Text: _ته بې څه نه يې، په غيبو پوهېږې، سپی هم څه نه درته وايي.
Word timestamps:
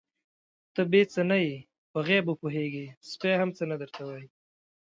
_ته 0.73 0.81
بې 0.91 1.01
څه 1.13 1.21
نه 1.29 1.37
يې، 1.45 1.55
په 1.91 1.99
غيبو 2.07 2.33
پوهېږې، 2.41 2.85
سپی 3.09 3.31
هم 3.39 3.49
څه 3.57 3.63
نه 3.71 3.75
درته 3.81 4.01
وايي. 4.07 4.27